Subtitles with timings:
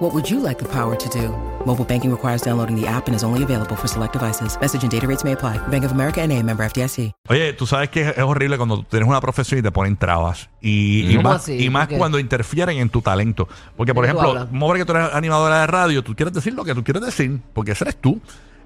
[0.00, 1.28] What would you like the power to do?
[1.66, 4.56] Mobile banking requires downloading the app and is only available for select devices.
[4.58, 5.58] Message and data rates may apply.
[5.70, 7.12] Bank of America and a member FDIC.
[7.28, 10.48] Oye, tú sabes que es horrible cuando tienes una profesión y te ponen trabas.
[10.62, 11.62] Y, y ¿Cómo más, así?
[11.62, 13.46] y más cuando interfieren en tu talento.
[13.76, 14.50] Porque, por ¿De qué tú ejemplo, hablas?
[14.52, 16.82] vamos a ver que tú eres animadora de radio, tú quieres decir lo que tú
[16.82, 18.18] quieres decir, porque ese eres tú.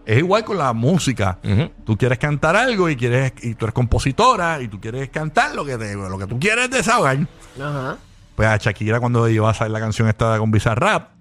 [0.06, 1.38] Es igual con la música.
[1.84, 5.64] Tú quieres cantar algo y quieres y tú eres compositora y tú quieres cantar lo
[5.64, 7.18] que, te- lo que tú quieres desahogar.
[7.60, 7.96] Ajá.
[8.36, 11.13] Pues a Shakira cuando iba a salir la canción esta con Bizarrap.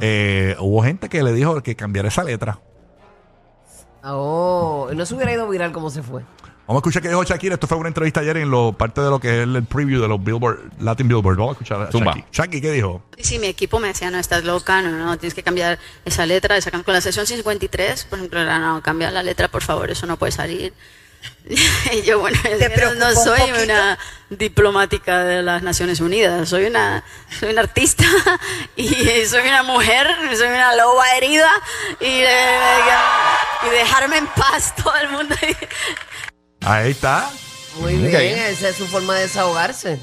[0.00, 2.60] Eh, hubo gente que le dijo que cambiara esa letra.
[4.02, 6.22] Oh, no se hubiera ido viral como se fue.
[6.70, 7.54] Vamos a escuchar qué dijo Shakira.
[7.54, 10.06] Esto fue una entrevista ayer en lo parte de lo que es el preview de
[10.06, 11.36] los Billboard, Latin Billboard.
[11.36, 12.12] Vamos a escuchar a Zumba.
[12.14, 12.24] Shaki.
[12.30, 13.02] Shaki, ¿qué dijo?
[13.18, 16.56] Si mi equipo me decía, no, estás loca, no, no, tienes que cambiar esa letra,
[16.56, 20.06] esa con la sesión 53, por ejemplo, era, no, cambia la letra, por favor, eso
[20.06, 20.72] no puede salir.
[21.92, 26.48] y yo, bueno, es ¿Te que no, un soy una diplomática de las Naciones Unidas,
[26.48, 27.02] soy una,
[27.38, 28.04] soy una artista
[28.76, 28.88] y
[29.26, 31.50] soy una mujer, soy una loba herida
[31.98, 32.58] y, eh,
[33.66, 35.34] y dejarme en paz todo el mundo.
[36.62, 37.30] Ahí está.
[37.76, 39.98] Muy bien, esa es su forma de desahogarse.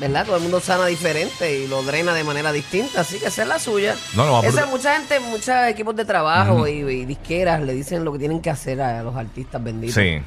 [0.00, 0.26] ¿Verdad?
[0.26, 3.48] Todo el mundo sana diferente y lo drena de manera distinta, así que esa es
[3.48, 3.96] la suya.
[4.14, 8.12] No, no, esa mucha gente, muchos equipos de trabajo y, y disqueras le dicen lo
[8.12, 9.94] que tienen que hacer a los artistas benditos.
[9.94, 10.20] Sí.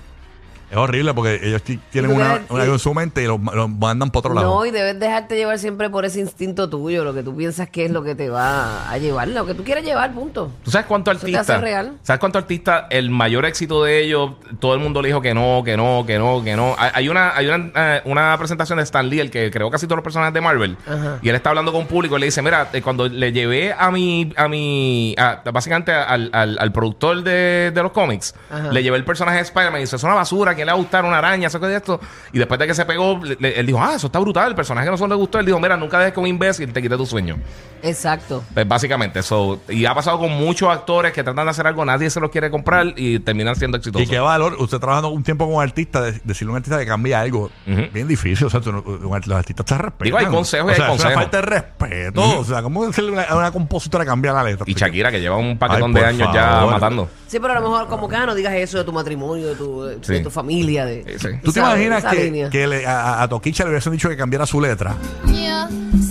[0.71, 3.27] Es horrible porque ellos ti- tienen ¿Y tú una, crees una en su mente y
[3.27, 4.47] lo, lo mandan para otro lado.
[4.55, 7.83] No, y debes dejarte llevar siempre por ese instinto tuyo, lo que tú piensas que
[7.85, 10.49] es lo que te va a llevar, lo que tú quieres llevar, punto.
[10.63, 11.41] ¿Tú sabes cuánto te artista?
[11.41, 11.97] hace real.
[12.03, 12.87] ¿Sabes cuánto artista?
[12.89, 16.17] El mayor éxito de ellos, todo el mundo le dijo que no, que no, que
[16.17, 16.73] no, que no.
[16.77, 19.87] Hay hay una, hay una, eh, una presentación de Stan Lee, el que creó casi
[19.87, 20.77] todos los personajes de Marvel.
[20.87, 21.19] Ajá.
[21.21, 23.73] Y él está hablando con un público y le dice, mira, eh, cuando le llevé
[23.77, 28.71] a mi, a mi, a- básicamente al, al, al productor de, de los cómics, Ajá.
[28.71, 30.81] le llevé el personaje de Spider-Man y dice, es una basura, que le va a
[30.81, 31.99] gustar una araña, eso que de esto.
[32.33, 34.55] Y después de que se pegó, le- le- él dijo, ah, eso está brutal, el
[34.55, 35.39] personaje que no solo le gustó.
[35.39, 37.37] Él dijo, mira, nunca dejes que un imbécil te quite tu sueño.
[37.83, 38.43] Exacto.
[38.53, 39.61] Pues básicamente, eso.
[39.69, 42.51] Y ha pasado con muchos actores que tratan de hacer algo, nadie se los quiere
[42.51, 44.07] comprar y terminan siendo exitosos.
[44.07, 46.77] Y qué valor, usted trabajando un tiempo con un artista, de- decirle a un artista
[46.79, 48.45] que cambie algo, bien difícil.
[48.47, 50.05] O sea, tú los artistas te respetan.
[50.05, 51.13] Digo, hay consejos y o sea, hay consejos.
[51.15, 52.39] falta de respeto.
[52.39, 54.65] O sea, ¿cómo decirle a una, una compositora cambiar la letra?
[54.67, 57.09] Y Shakira, que lleva un paquetón Ay, de años ya matando.
[57.31, 59.55] Sí, pero a lo mejor como que ah, no digas eso de tu matrimonio, de
[59.55, 60.13] tu, de, Sí.
[60.15, 60.83] de tu familia.
[60.85, 61.29] De, Sí.
[61.41, 62.49] ¿Tú te esa- imaginas esa que, línea.
[62.49, 64.95] que le- a, a Toquicha le hubiesen dicho que cambiara su letra?
[65.27, 65.67] Yo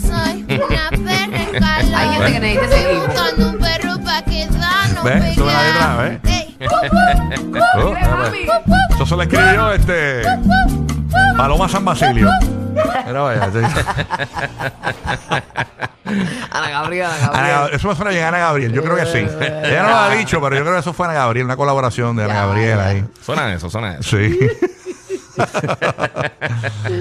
[0.08, 1.94] soy una perra en calor.
[1.94, 3.06] Hay gente que necesita ese equipo.
[3.06, 5.25] Buscando un perro pa' quedarnos ¿Ves?
[5.25, 6.22] Eso es la letra, pegados.
[6.22, 6.25] ¿ves?
[6.25, 6.56] Ey,
[7.82, 7.94] Oh,
[8.94, 10.22] Eso se lo escribió este
[11.37, 12.31] Paloma San Basilio.
[13.06, 13.58] Mira, vaya, sí.
[16.50, 17.60] Ana Gabriela, Ana Ana Gabriela.
[17.69, 18.72] Gab- eso me suena bien a Ana Gabriel.
[18.72, 19.19] Yo creo que sí.
[19.41, 22.16] Ella no lo ha dicho, pero yo creo que eso fue Ana Gabriel, una colaboración
[22.16, 23.04] de Ana Ya, Gabriel ahí.
[23.25, 24.16] Suena eso, suena eso.
[24.16, 24.38] Sí.